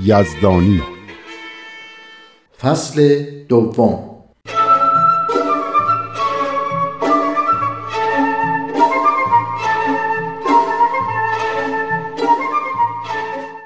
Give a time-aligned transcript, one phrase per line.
[0.00, 0.82] یزدانی.
[2.60, 3.98] فصل دوم.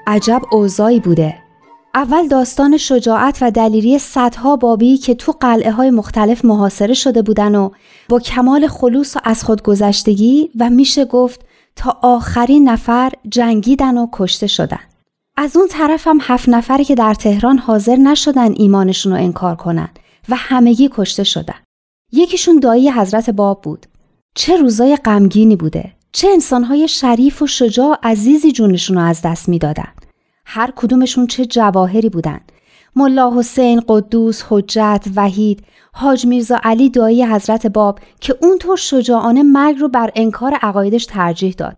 [0.07, 1.35] عجب اوضاعی بوده.
[1.95, 7.55] اول داستان شجاعت و دلیری صدها بابی که تو قلعه های مختلف محاصره شده بودن
[7.55, 7.69] و
[8.09, 11.41] با کمال خلوص و از خودگذشتگی و میشه گفت
[11.75, 14.79] تا آخرین نفر جنگیدن و کشته شدن.
[15.39, 19.89] از اون طرف هفت نفری که در تهران حاضر نشدن ایمانشون رو انکار کنن
[20.29, 21.55] و همگی کشته شدن.
[22.11, 23.85] یکیشون دایی حضرت باب بود.
[24.35, 25.91] چه روزای غمگینی بوده.
[26.11, 29.87] چه انسانهای شریف و شجاع عزیزی جونشون رو از دست می‌دادن.
[30.45, 32.39] هر کدومشون چه جواهری بودن.
[32.95, 35.63] ملا حسین، قدوس، حجت، وحید،
[35.93, 41.55] حاج میرزا علی دایی حضرت باب که اونطور شجاعانه مرگ رو بر انکار عقایدش ترجیح
[41.57, 41.77] داد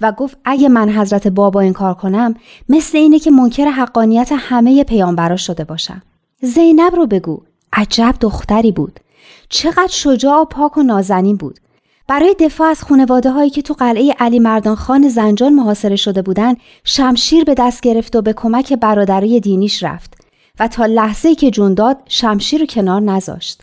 [0.00, 2.34] و گفت اگه من حضرت بابا انکار کنم
[2.68, 6.02] مثل اینه که منکر حقانیت همه پیامبرا شده باشم.
[6.42, 9.00] زینب رو بگو عجب دختری بود.
[9.48, 11.60] چقدر شجاع و پاک و نازنین بود.
[12.08, 16.54] برای دفاع از خانواده هایی که تو قلعه علی مردان خان زنجان محاصره شده بودن
[16.84, 20.14] شمشیر به دست گرفت و به کمک برادرای دینیش رفت
[20.60, 23.60] و تا لحظه که جون داد شمشیر رو کنار نذاشت.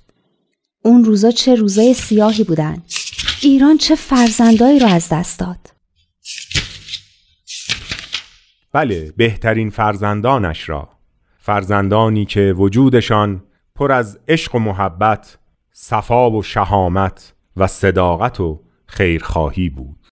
[0.85, 2.77] اون روزا چه روزای سیاهی بودن.
[3.41, 5.76] ایران چه فرزندایی رو از دست داد.
[8.73, 10.89] بله بهترین فرزندانش را.
[11.37, 13.43] فرزندانی که وجودشان
[13.75, 15.37] پر از عشق و محبت
[15.71, 20.07] صفا و شهامت و صداقت و خیرخواهی بود.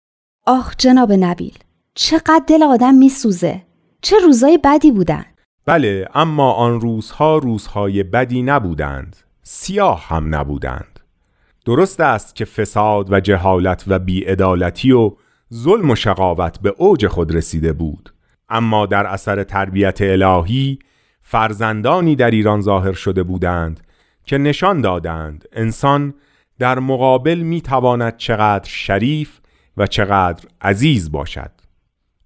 [0.46, 1.58] آخ جناب نبیل
[1.94, 3.62] چقدر دل آدم میسوزه.
[4.02, 5.24] چه روزای بدی بودن.
[5.66, 9.16] بله اما آن روزها روزهای بدی نبودند.
[9.42, 11.00] سیاه هم نبودند.
[11.64, 15.16] درست است که فساد و جهالت و بیعدالتی و
[15.54, 18.14] ظلم و شقاوت به اوج خود رسیده بود.
[18.48, 20.78] اما در اثر تربیت الهی
[21.22, 23.80] فرزندانی در ایران ظاهر شده بودند
[24.24, 26.14] که نشان دادند انسان
[26.58, 29.40] در مقابل می تواند چقدر شریف
[29.76, 31.50] و چقدر عزیز باشد.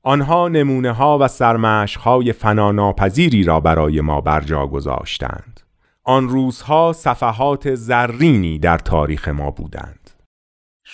[0.03, 5.61] آنها نمونه ها و سرمشق های فناناپذیری را برای ما برجا گذاشتند.
[6.05, 10.11] آن روزها صفحات زرینی در تاریخ ما بودند.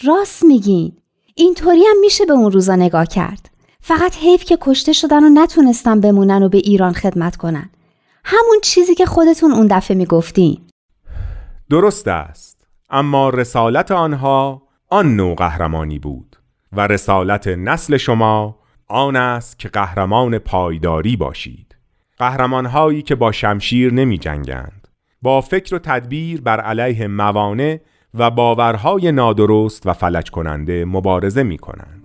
[0.04, 1.01] راست میگین.
[1.34, 3.50] اینطوری هم میشه به اون روزا نگاه کرد.
[3.80, 7.70] فقط حیف که کشته شدن و نتونستن بمونن و به ایران خدمت کنن.
[8.24, 10.60] همون چیزی که خودتون اون دفعه می‌گفتین.
[11.70, 12.66] درست است.
[12.90, 16.36] اما رسالت آنها آن نوع قهرمانی بود
[16.72, 21.76] و رسالت نسل شما آن است که قهرمان پایداری باشید.
[22.18, 24.88] قهرمانهایی که با شمشیر نمی جنگند
[25.22, 27.80] با فکر و تدبیر بر علیه موانع
[28.14, 32.02] و باورهای نادرست و فلج کننده مبارزه می کنند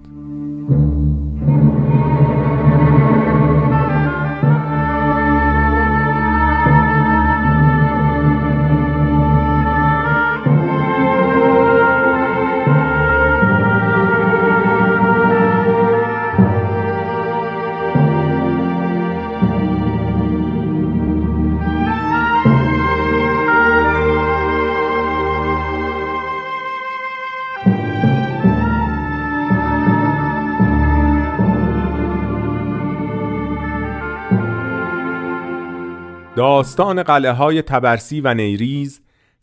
[36.48, 39.02] داستان قلعه های تبرسی و نیریز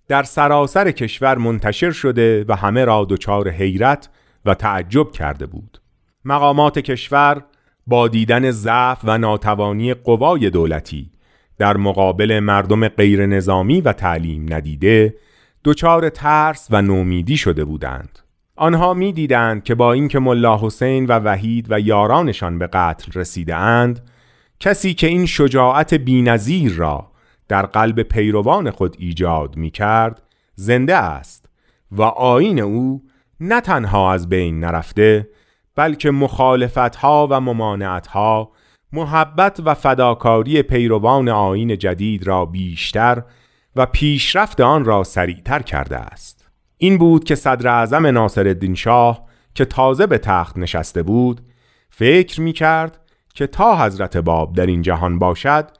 [0.08, 4.08] در سراسر کشور منتشر شده و همه را دچار حیرت
[4.44, 5.80] و تعجب کرده بود.
[6.24, 7.44] مقامات کشور
[7.86, 11.10] با دیدن ضعف و ناتوانی قوای دولتی
[11.58, 15.14] در مقابل مردم غیر نظامی و تعلیم ندیده
[15.64, 18.18] دچار ترس و نومیدی شده بودند.
[18.56, 24.10] آنها می‌دیدند که با اینکه ملا حسین و وحید و یارانشان به قتل رسیده اند
[24.64, 27.10] کسی که این شجاعت بینظیر را
[27.48, 30.22] در قلب پیروان خود ایجاد می کرد
[30.54, 31.48] زنده است
[31.92, 33.02] و آین او
[33.40, 35.28] نه تنها از بین نرفته
[35.76, 38.52] بلکه مخالفت ها و ممانعت ها
[38.92, 43.22] محبت و فداکاری پیروان آین جدید را بیشتر
[43.76, 46.48] و پیشرفت آن را سریعتر کرده است.
[46.78, 49.24] این بود که صدر اعظم ناصر شاه
[49.54, 51.40] که تازه به تخت نشسته بود
[51.90, 53.03] فکر می کرد
[53.36, 55.70] که تا حضرت باب در این جهان باشد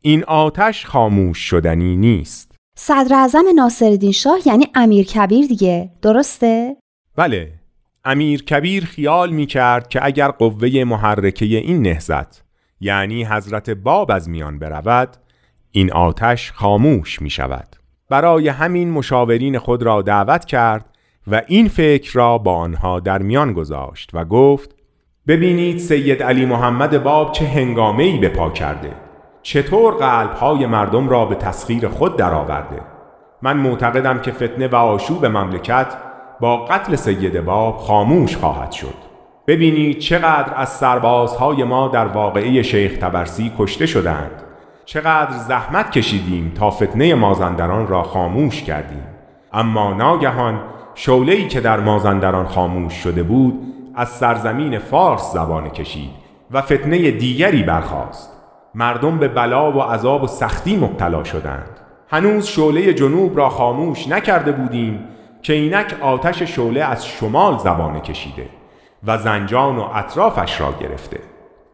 [0.00, 2.52] این آتش خاموش شدنی نیست.
[2.76, 5.90] صدر اعظم ناصر شاه یعنی امیر کبیر دیگه.
[6.02, 6.76] درسته؟
[7.16, 7.52] بله
[8.04, 12.44] امیر کبیر خیال می کرد که اگر قوه محرکه این نهزت
[12.80, 15.16] یعنی حضرت باب از میان برود
[15.70, 17.76] این آتش خاموش می شود
[18.10, 20.84] برای همین مشاورین خود را دعوت کرد
[21.26, 24.79] و این فکر را با آنها در میان گذاشت و گفت
[25.30, 28.90] ببینید سید علی محمد باب چه هنگامه ای به پا کرده.
[29.42, 32.80] چطور قلب های مردم را به تسخیر خود درآورده.
[33.42, 35.94] من معتقدم که فتنه و آشوب مملکت
[36.40, 38.94] با قتل سید باب خاموش خواهد شد.
[39.46, 44.42] ببینید چقدر از سربازهای ما در واقعه شیخ تبرسی کشته شدند
[44.84, 49.04] چقدر زحمت کشیدیم تا فتنه مازندران را خاموش کردیم.
[49.52, 50.60] اما ناگهان
[50.94, 56.10] شعله‌ای که در مازندران خاموش شده بود از سرزمین فارس زبان کشید
[56.50, 58.30] و فتنه دیگری برخاست.
[58.74, 61.80] مردم به بلا و عذاب و سختی مبتلا شدند.
[62.10, 65.04] هنوز شعله جنوب را خاموش نکرده بودیم
[65.42, 68.46] که اینک آتش شعله از شمال زبانه کشیده
[69.06, 71.20] و زنجان و اطرافش را گرفته.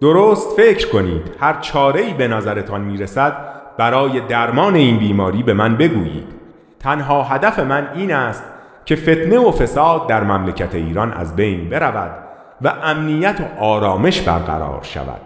[0.01, 3.37] درست فکر کنید هر چاره ای به نظرتان می‌رسد
[3.79, 6.27] برای درمان این بیماری به من بگویید.
[6.81, 8.45] تنها هدف من این است
[8.87, 12.11] که فتنه و فساد در مملکت ایران از بین برود
[12.63, 15.21] و امنیت و آرامش برقرار شود.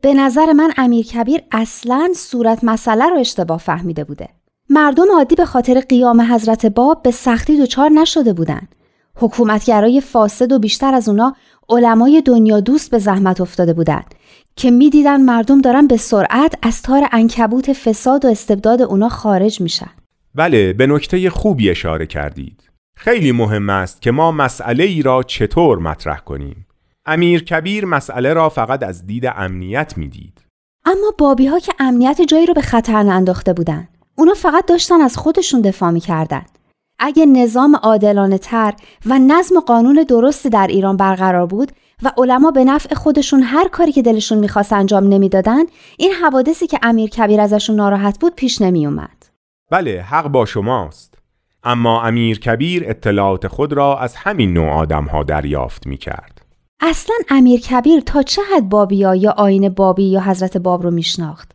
[0.00, 4.28] به نظر من امیر کبیر اصلا صورت مسئله رو اشتباه فهمیده بوده.
[4.70, 8.74] مردم عادی به خاطر قیام حضرت باب به سختی دچار نشده بودند
[9.16, 11.34] حکومتگرای فاسد و بیشتر از اونا
[11.68, 14.14] علمای دنیا دوست به زحمت افتاده بودند
[14.56, 19.90] که می‌دیدن مردم دارن به سرعت از تار انکبوت فساد و استبداد اونا خارج میشن.
[20.34, 22.67] بله به نکته خوبی اشاره کردید.
[23.00, 26.66] خیلی مهم است که ما مسئله ای را چطور مطرح کنیم.
[27.06, 30.40] امیر کبیر مسئله را فقط از دید امنیت می‌دید.
[30.84, 33.88] اما بابی ها که امنیت جایی رو به خطر ننداخته بودن.
[34.14, 36.42] اونا فقط داشتن از خودشون دفاع می‌کردن.
[36.98, 38.74] اگه نظام عادلانه تر
[39.06, 41.72] و نظم و قانون درستی در ایران برقرار بود
[42.02, 45.62] و علما به نفع خودشون هر کاری که دلشون می‌خواست انجام نمی‌دادن
[45.98, 49.26] این حوادثی که امیر کبیر ازشون ناراحت بود پیش نمیومد
[49.70, 51.17] بله حق با شماست.
[51.64, 56.42] اما امیر کبیر اطلاعات خود را از همین نوع آدم ها دریافت می کرد.
[56.80, 61.52] اصلا امیر کبیر تا چه حد بابیا یا آین بابی یا حضرت باب رو میشناخت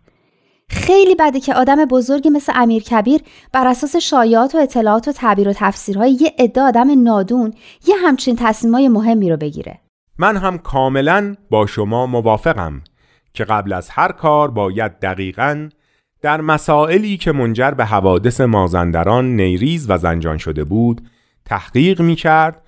[0.69, 3.21] خیلی بده که آدم بزرگی مثل امیر کبیر
[3.51, 7.53] بر اساس شایعات و اطلاعات و تعبیر و تفسیرهای یه عده آدم نادون
[7.88, 9.79] یه همچین تصمیمای مهمی رو بگیره
[10.17, 12.81] من هم کاملا با شما موافقم
[13.33, 15.69] که قبل از هر کار باید دقیقا
[16.24, 21.02] در مسائلی که منجر به حوادث مازندران نیریز و زنجان شده بود
[21.46, 22.62] تحقیق می کرد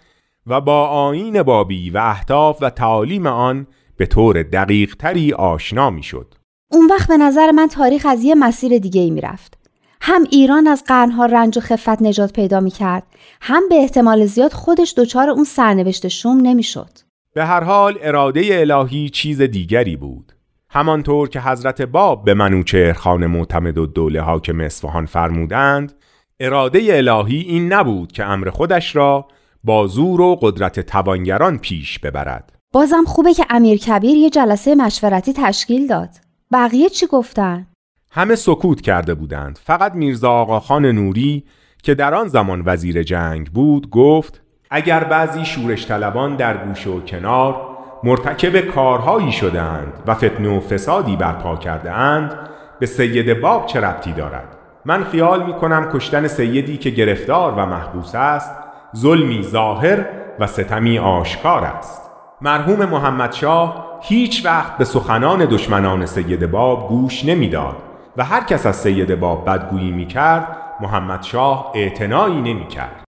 [0.47, 3.67] و با آین بابی و اهداف و تعالیم آن
[3.97, 6.33] به طور دقیق تری آشنا می شد.
[6.71, 9.57] اون وقت به نظر من تاریخ از یه مسیر دیگه ای می رفت.
[10.01, 13.03] هم ایران از قرنها رنج و خفت نجات پیدا می کرد
[13.41, 16.89] هم به احتمال زیاد خودش دچار اون سرنوشت شوم نمی شد.
[17.33, 20.34] به هر حال اراده الهی چیز دیگری بود.
[20.75, 25.93] همانطور که حضرت باب به منوچهر خان معتمد و دوله حاکم اصفهان فرمودند
[26.39, 29.27] اراده الهی این نبود که امر خودش را
[29.63, 32.51] با زور و قدرت توانگران پیش ببرد.
[32.73, 36.09] بازم خوبه که امیر کبیر یه جلسه مشورتی تشکیل داد.
[36.51, 37.67] بقیه چی گفتن؟
[38.11, 39.59] همه سکوت کرده بودند.
[39.63, 41.43] فقط میرزا آقاخان نوری
[41.83, 46.99] که در آن زمان وزیر جنگ بود گفت اگر بعضی شورش طلبان در گوشه و
[47.01, 52.39] کنار مرتکب کارهایی شدهاند و فتنه و فسادی برپا کرده اند
[52.79, 57.65] به سید باب چه ربطی دارد؟ من خیال می کنم کشتن سیدی که گرفتار و
[57.65, 58.51] محبوس است
[58.95, 60.05] ظلمی ظاهر
[60.39, 62.01] و ستمی آشکار است.
[62.41, 67.75] مرحوم محمد شاه هیچ وقت به سخنان دشمنان سید باب گوش نمی‌داد
[68.17, 73.03] و هر کس از سید باب بدگویی می کرد محمد شاه اعتنایی نمی کرد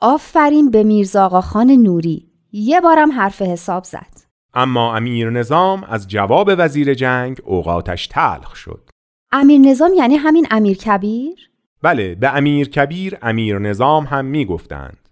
[0.00, 2.25] آفرین به میرزا خان نوری.
[2.58, 4.26] یه بارم حرف حساب زد.
[4.54, 8.90] اما امیر نظام از جواب وزیر جنگ اوقاتش تلخ شد.
[9.32, 11.50] امیر نظام یعنی همین امیر کبیر؟
[11.82, 15.08] بله به امیر کبیر امیر نظام هم می گفتند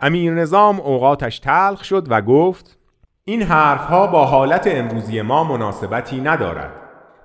[0.00, 2.78] امیر نظام اوقاتش تلخ شد و گفت
[3.24, 6.72] این حرفها با حالت امروزی ما مناسبتی ندارد.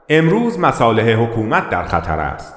[0.10, 2.56] امروز مصالح حکومت در خطر است.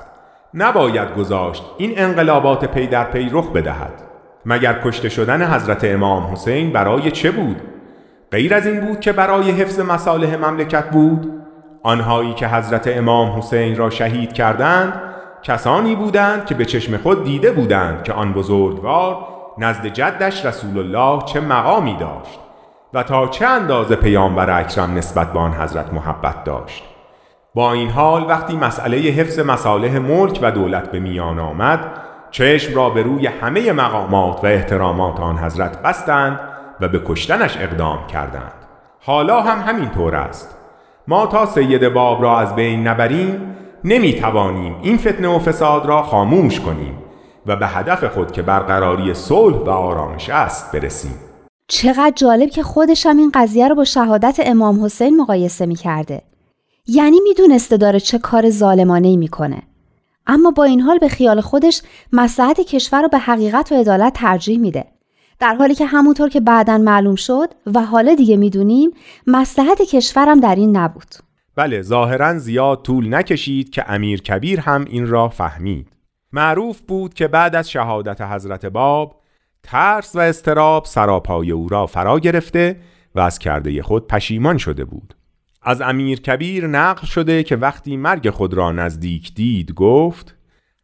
[0.55, 4.10] نباید گذاشت این انقلابات پی در پی رخ بدهد.
[4.47, 7.61] مگر کشته شدن حضرت امام حسین برای چه بود؟
[8.33, 11.33] غیر از این بود که برای حفظ مصالح مملکت بود.
[11.83, 15.03] آنهایی که حضرت امام حسین را شهید کردند
[15.43, 19.27] کسانی بودند که به چشم خود دیده بودند که آن بزرگوار
[19.59, 22.41] نزد جدش رسول الله چه مقامی داشت
[22.95, 26.85] و تا چه اندازه پیامبر اکرم نسبت به آن حضرت محبت داشت.
[27.55, 31.81] با این حال وقتی مسئله حفظ مصالح ملک و دولت به میان آمد
[32.31, 36.41] چشم را به روی همه مقامات و احترامات آن حضرت بستند
[36.81, 38.53] و به کشتنش اقدام کردند
[39.01, 40.57] حالا هم همین طور است
[41.09, 46.03] ما تا سید باب را از بین نبریم نمی توانیم این فتنه و فساد را
[46.03, 46.99] خاموش کنیم
[47.47, 51.15] و به هدف خود که برقراری صلح و آرامش است برسیم
[51.69, 56.23] چقدر جالب که خودشم این قضیه رو با شهادت امام حسین مقایسه می کرده.
[56.87, 59.63] یعنی می‌دونسته داره چه کار ظالمانه ای می‌کنه.
[60.31, 61.83] اما با این حال به خیال خودش
[62.13, 64.85] مصلحت کشور رو به حقیقت و عدالت ترجیح میده.
[65.39, 68.91] در حالی که همونطور که بعدا معلوم شد و حالا دیگه می‌دونیم
[69.27, 71.15] مصلحت کشورم در این نبود.
[71.57, 75.87] بله ظاهرا زیاد طول نکشید که امیر کبیر هم این را فهمید.
[76.33, 79.21] معروف بود که بعد از شهادت حضرت باب
[79.63, 82.77] ترس و استراب سراپای او را فرا گرفته
[83.15, 85.15] و از کرده خود پشیمان شده بود.
[85.63, 90.37] از امیر کبیر نقل شده که وقتی مرگ خود را نزدیک دید گفت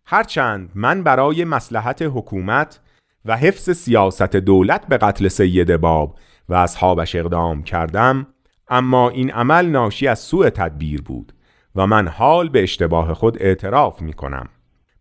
[0.05, 2.81] هرچند من برای مسلحت حکومت
[3.25, 6.19] و حفظ سیاست دولت به قتل سید باب
[6.49, 8.27] و اصحابش اقدام کردم
[8.69, 11.33] اما این عمل ناشی از سوء تدبیر بود
[11.77, 14.49] و من حال به اشتباه خود اعتراف می کنم.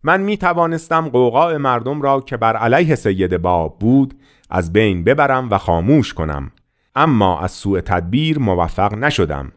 [0.02, 4.14] من می توانستم قوقاع مردم را که بر علیه سید باب بود
[4.50, 6.52] از بین ببرم و خاموش کنم
[6.94, 9.52] اما از سوء تدبیر موفق نشدم.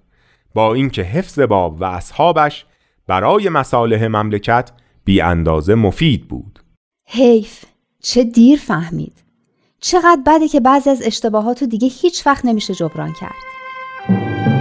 [0.53, 2.65] با اینکه حفظ باب و اصحابش
[3.07, 4.71] برای مصالح مملکت
[5.05, 6.59] بی اندازه مفید بود.
[7.07, 7.65] حیف
[8.01, 9.23] چه دیر فهمید.
[9.79, 14.58] چقدر بده که بعضی از اشتباهاتو دیگه هیچ وقت نمیشه جبران کرد.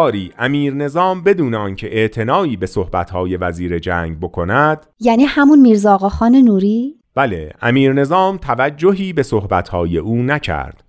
[0.00, 4.86] باری امیر نظام بدون آنکه اعتنایی به صحبتهای وزیر جنگ بکند.
[5.00, 10.84] یعنی همون میرزا خان نوری؟ بله امیر نظام توجهی به صحبتهای او نکرد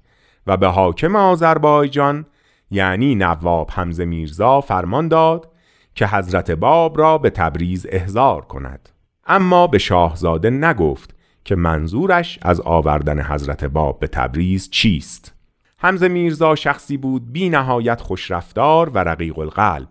[0.48, 2.26] و به حاکم آذربایجان
[2.72, 5.52] یعنی نواب حمزه میرزا فرمان داد
[5.96, 8.90] که حضرت باب را به تبریز احضار کند.
[9.28, 11.16] اما به شاهزاده نگفت
[11.46, 15.41] که منظورش از آوردن حضرت باب به تبریز چیست.
[15.84, 19.88] حمزه میرزا شخصی بود بی نهایت خوشرفتار و رقیق القلب.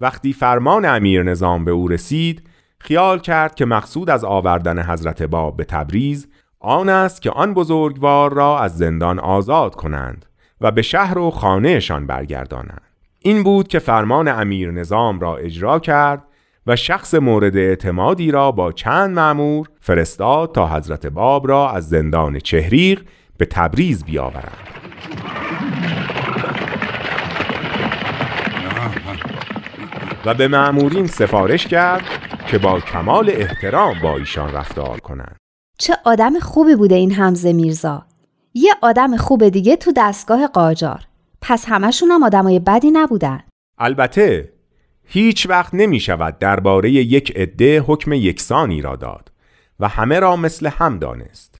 [0.00, 2.42] وقتی فرمان امیر نظام به او رسید
[2.78, 6.28] خیال کرد که مقصود از آوردن حضرت باب به تبریز
[6.60, 10.26] آن است که آن بزرگوار را از زندان آزاد کنند
[10.60, 12.82] و به شهر و خانهشان برگردانند.
[13.18, 16.22] این بود که فرمان امیر نظام را اجرا کرد
[16.66, 22.38] و شخص مورد اعتمادی را با چند معمور فرستاد تا حضرت باب را از زندان
[22.38, 23.02] چهریق
[23.38, 24.58] به تبریز بیاورند
[30.24, 32.02] و به معمورین سفارش کرد
[32.46, 35.36] که با کمال احترام با ایشان رفتار کنند.
[35.78, 38.06] چه آدم خوبی بوده این حمزه میرزا.
[38.54, 41.00] یه آدم خوب دیگه تو دستگاه قاجار.
[41.40, 43.42] پس همشون هم آدمای بدی نبودن.
[43.78, 44.52] البته
[45.04, 49.32] هیچ وقت نمی شود درباره یک عده حکم یکسانی را داد
[49.80, 51.58] و همه را مثل هم دانست.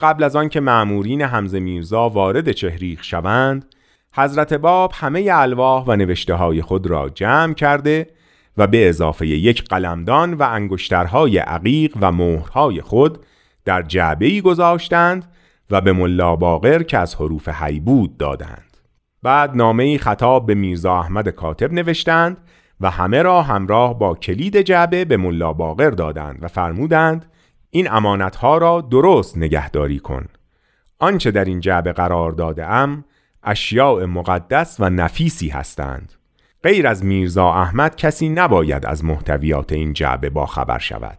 [0.00, 3.66] قبل از آنکه معمورین حمزه میرزا وارد چهریخ شوند
[4.14, 8.06] حضرت باب همه الواح و نوشته های خود را جمع کرده
[8.56, 13.18] و به اضافه یک قلمدان و انگشترهای عقیق و مهرهای خود
[13.64, 15.32] در جعبه گذاشتند
[15.70, 18.76] و به ملا باقر که از حروف حیبود دادند.
[19.22, 22.36] بعد نامه خطاب به میرزا احمد کاتب نوشتند
[22.80, 27.26] و همه را همراه با کلید جعبه به ملا باقر دادند و فرمودند
[27.70, 30.26] این امانتها را درست نگهداری کن.
[30.98, 33.04] آنچه در این جعبه قرار داده ام
[33.42, 36.12] اشیاء مقدس و نفیسی هستند.
[36.62, 41.18] غیر از میرزا احمد کسی نباید از محتویات این جعبه با خبر شود.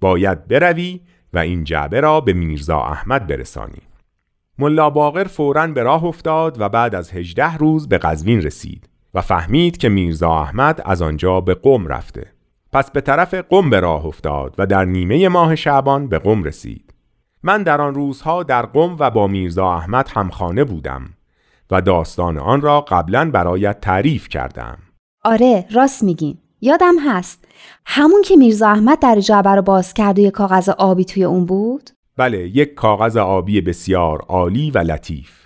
[0.00, 1.00] باید بروی
[1.32, 3.82] و این جعبه را به میرزا احمد برسانی.
[4.58, 9.20] ملا باقر فوراً به راه افتاد و بعد از هجده روز به قزوین رسید و
[9.20, 12.33] فهمید که میرزا احمد از آنجا به قم رفته.
[12.74, 16.94] پس به طرف قم به راه افتاد و در نیمه ماه شعبان به قم رسید.
[17.42, 21.02] من در آن روزها در قم و با میرزا احمد همخانه بودم
[21.70, 24.78] و داستان آن را قبلا برایت تعریف کردم.
[25.24, 26.38] آره راست میگین.
[26.60, 27.44] یادم هست.
[27.86, 31.46] همون که میرزا احمد در جعبه رو باز کرد و یه کاغذ آبی توی اون
[31.46, 35.43] بود؟ بله یک کاغذ آبی بسیار عالی و لطیف.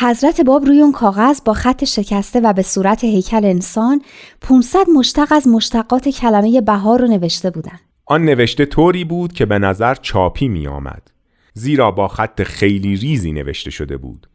[0.00, 4.02] حضرت باب روی اون کاغذ با خط شکسته و به صورت هیکل انسان
[4.40, 7.80] 500 مشتق از مشتقات کلمه بهار رو نوشته بودن.
[8.06, 11.10] آن نوشته طوری بود که به نظر چاپی می آمد.
[11.54, 14.26] زیرا با خط خیلی ریزی نوشته شده بود.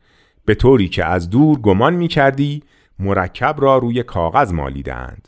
[0.46, 2.64] به طوری که از دور گمان می کردی
[3.00, 5.28] مرکب را روی کاغذ مالیدند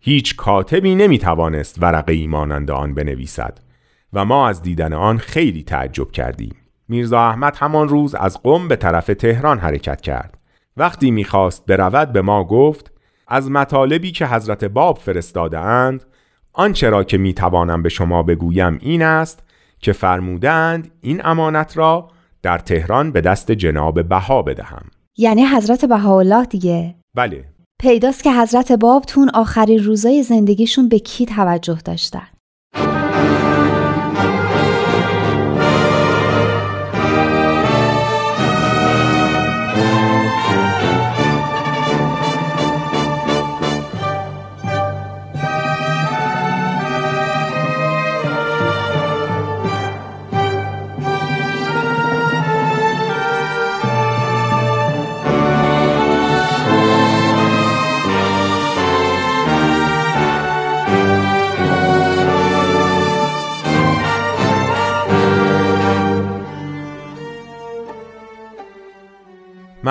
[0.00, 3.58] هیچ کاتبی نمی توانست ورقه ایمانند آن بنویسد
[4.12, 6.54] و ما از دیدن آن خیلی تعجب کردیم.
[6.92, 10.38] میرزا احمد همان روز از قم به طرف تهران حرکت کرد.
[10.76, 12.92] وقتی می‌خواست برود به ما گفت
[13.28, 16.04] از مطالبی که حضرت باب فرستاده اند
[16.52, 19.42] آنچه را که می‌توانم به شما بگویم این است
[19.78, 22.08] که فرمودند این امانت را
[22.42, 24.84] در تهران به دست جناب بها بدهم.
[25.16, 27.44] یعنی حضرت بهاءالله دیگه؟ بله.
[27.80, 32.26] پیداست که حضرت باب تون آخرین روزای زندگیشون به کی توجه داشتن؟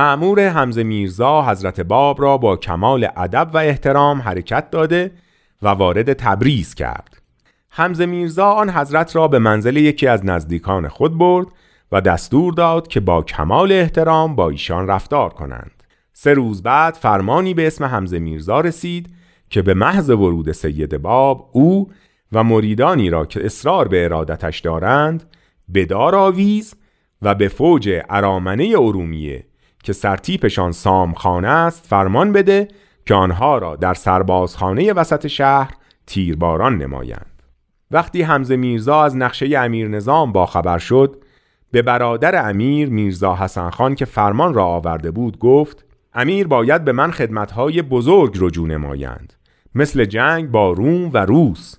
[0.02, 5.12] معمور حمزه میرزا حضرت باب را با کمال ادب و احترام حرکت داده
[5.62, 7.22] و وارد تبریز کرد.
[7.70, 11.48] حمزه میرزا آن حضرت را به منزل یکی از نزدیکان خود برد
[11.92, 15.84] و دستور داد که با کمال احترام با ایشان رفتار کنند.
[16.14, 19.14] سه روز بعد فرمانی به اسم حمزه میرزا رسید
[19.50, 21.92] که به محض ورود سید باب او
[22.32, 25.24] و مریدانی را که اصرار به ارادتش دارند
[25.74, 26.76] بدار آویز
[27.22, 29.51] و به فوج ارامنه ارومیه
[29.84, 32.68] که سرتیپشان سامخانه است فرمان بده
[33.06, 35.74] که آنها را در سربازخانه وسط شهر
[36.08, 37.44] تیرباران نمایند.
[37.92, 41.24] وقتی حمزه میرزا از نقشه امیر نظام با خبر شد
[41.72, 46.92] به برادر امیر میرزا حسن خان که فرمان را آورده بود گفت امیر باید به
[46.92, 49.34] من خدمتهای بزرگ رجوع نمایند
[49.76, 51.76] مثل جنگ با روم و روس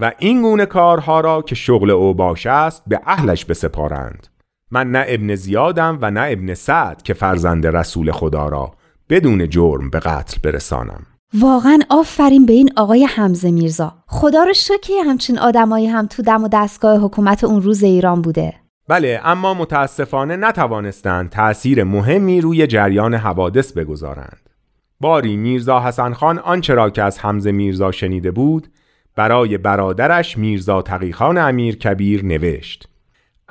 [0.00, 4.28] و این گونه کارها را که شغل او باشه است به اهلش بسپارند.
[4.74, 8.72] من نه ابن زیادم و نه ابن سعد که فرزند رسول خدا را
[9.08, 11.06] بدون جرم به قتل برسانم.
[11.34, 13.92] واقعا آفرین به این آقای حمزه میرزا.
[14.06, 18.54] خدا رو شکر همچین آدمایی هم تو دم و دستگاه حکومت اون روز ایران بوده.
[18.88, 24.50] بله اما متاسفانه نتوانستند تأثیر مهمی روی جریان حوادث بگذارند.
[25.00, 28.68] باری میرزا حسن خان آنچه را که از حمزه میرزا شنیده بود
[29.16, 32.88] برای برادرش میرزا تقیخان امیر کبیر نوشت.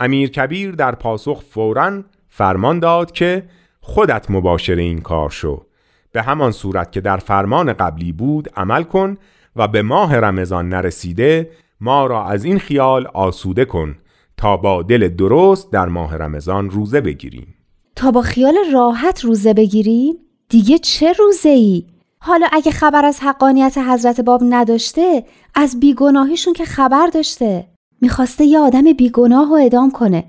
[0.04, 3.44] امیر کبیر در پاسخ فورا فرمان داد که
[3.82, 5.66] خودت مباشر این کار شو.
[6.12, 9.18] به همان صورت که در فرمان قبلی بود عمل کن
[9.56, 11.50] و به ماه رمضان نرسیده
[11.82, 13.96] ما را از این خیال آسوده کن
[14.38, 17.56] تا با دل درست در ماه رمضان روزه بگیریم.
[17.96, 20.14] تا با خیال راحت روزه بگیریم؟
[20.50, 21.86] دیگه چه روزه ای؟
[22.20, 25.24] حالا اگه خبر از حقانیت حضرت باب نداشته
[25.56, 27.73] از بیگناهیشون که خبر داشته.
[28.04, 30.24] می‌خواسته یه آدم بیگناه و ادام کنه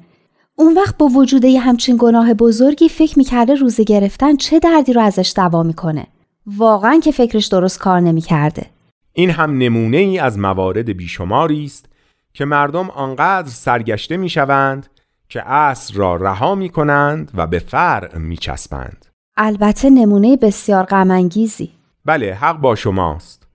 [0.56, 5.00] اون وقت با وجود یه همچین گناه بزرگی فکر می‌کرده روزه گرفتن چه دردی رو
[5.00, 6.06] ازش دوا می‌کنه
[6.46, 8.66] واقعا که فکرش درست کار نمی‌کرده
[9.12, 11.86] این هم نمونه ای از موارد بیشماری است
[12.34, 14.86] که مردم آنقدر سرگشته می‌شوند
[15.28, 19.06] که اصل را رها می کنند و به فرع می چسبند.
[19.36, 21.70] البته نمونه بسیار غمانگیزی.
[22.04, 23.46] بله حق با شماست.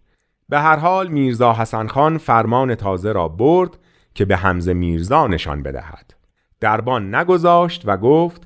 [0.49, 3.77] به هر حال میرزا حسن خان فرمان تازه را برد
[4.13, 6.13] که به حمزه میرزا نشان بدهد.
[6.59, 8.41] دربان نگذاشت و گفت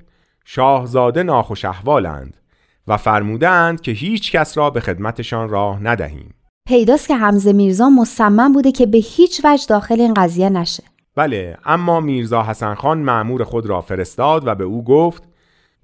[0.45, 2.37] شاهزاده ناخوش احوالند
[2.87, 6.33] و فرمودند که هیچ کس را به خدمتشان راه ندهیم.
[6.67, 10.83] پیداست که حمزه میرزا مصمم بوده که به هیچ وجه داخل این قضیه نشه.
[11.15, 15.23] بله اما میرزا حسن خان معمور خود را فرستاد و به او گفت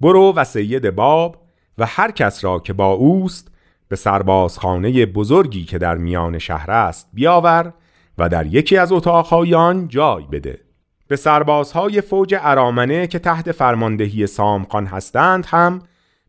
[0.00, 1.36] برو و سید باب
[1.78, 3.48] و هر کس را که با اوست
[3.88, 7.72] به سربازخانه بزرگی که در میان شهر است بیاور
[8.20, 10.60] و در یکی از اتاقهای آن جای بده.
[11.08, 15.78] به سربازهای فوج ارامنه که تحت فرماندهی سامخان هستند هم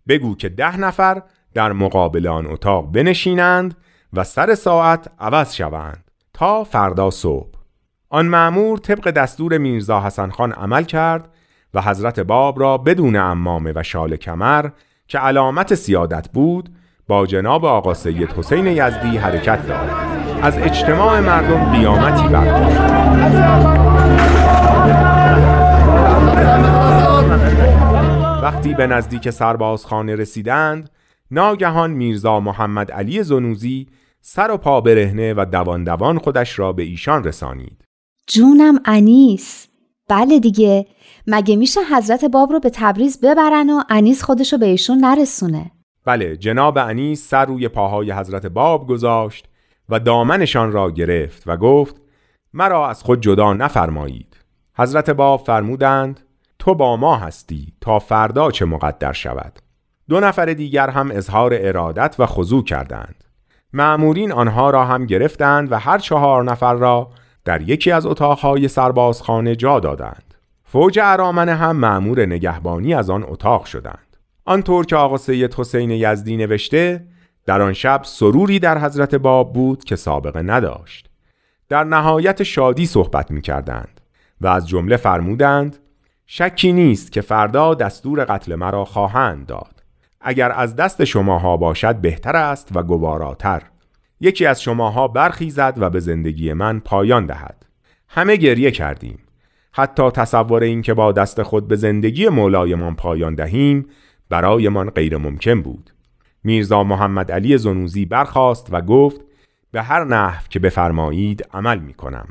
[0.08, 1.21] بگو که ده نفر
[1.54, 3.77] در مقابل آن اتاق بنشینند
[4.13, 7.49] و سر ساعت عوض شوند تا فردا صبح.
[8.10, 11.30] آن معمور طبق دستور میرزا حسن خان عمل کرد
[11.73, 14.69] و حضرت باب را بدون امامه و شال کمر
[15.08, 16.69] که علامت سیادت بود
[17.08, 20.20] با جناب آقا سید حسین یزدی حرکت داد.
[20.43, 22.71] از اجتماع مردم قیامتی برپا
[28.41, 30.89] وقتی به نزدیک سربازخانه رسیدند
[31.32, 33.88] ناگهان میرزا محمد علی زنوزی
[34.21, 37.86] سر و پا برهنه و دوان دوان خودش را به ایشان رسانید.
[38.27, 39.67] جونم انیس.
[40.10, 40.86] بله دیگه.
[41.27, 45.71] مگه میشه حضرت باب رو به تبریز ببرن و انیس خودشو به ایشون نرسونه؟
[46.06, 49.47] بله جناب انیس سر روی پاهای حضرت باب گذاشت
[49.91, 51.95] و دامنشان را گرفت و گفت
[52.54, 54.38] مرا از خود جدا نفرمایید.
[54.77, 56.19] حضرت باب فرمودند
[56.60, 59.60] تو با ما هستی تا فردا چه مقدر شود.
[60.10, 63.23] دو نفر دیگر هم اظهار ارادت و خضوع کردند.
[63.73, 67.10] معمورین آنها را هم گرفتند و هر چهار نفر را
[67.45, 70.34] در یکی از اتاقهای سربازخانه جا دادند.
[70.63, 74.17] فوج ارامنه هم معمور نگهبانی از آن اتاق شدند.
[74.45, 77.06] آنطور که آقا سید حسین یزدی نوشته
[77.45, 81.10] در آن شب سروری در حضرت باب بود که سابقه نداشت.
[81.69, 84.01] در نهایت شادی صحبت می کردند
[84.41, 85.77] و از جمله فرمودند
[86.25, 89.84] شکی نیست که فردا دستور قتل مرا خواهند داد.
[90.21, 93.62] اگر از دست شماها باشد بهتر است و گواراتر.
[94.19, 97.65] یکی از شماها برخیزد و به زندگی من پایان دهد.
[98.08, 99.19] همه گریه کردیم.
[99.71, 103.86] حتی تصور این که با دست خود به زندگی مولایمان پایان دهیم
[104.30, 105.91] برایمان غیر ممکن بود.
[106.43, 109.21] میرزا محمد علی زنوزی برخاست و گفت
[109.71, 112.27] به هر نحو که بفرمایید عمل می کنم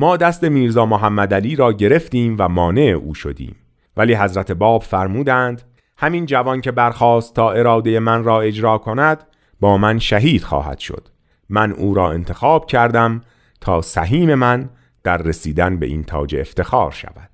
[0.00, 3.56] ما دست میرزا محمد علی را گرفتیم و مانع او شدیم.
[3.96, 5.62] ولی حضرت باب فرمودند
[5.98, 9.26] همین جوان که برخواست تا اراده من را اجرا کند
[9.60, 11.08] با من شهید خواهد شد.
[11.48, 13.20] من او را انتخاب کردم
[13.60, 14.70] تا سهیم من
[15.04, 17.30] در رسیدن به این تاج افتخار شود.